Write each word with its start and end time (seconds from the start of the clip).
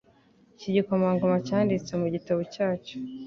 Iki 0.55 0.69
gikomangoma 0.75 1.37
cyanditse 1.47 1.91
mu 2.01 2.07
gitabo 2.13 2.41
cyacyo 2.53 2.95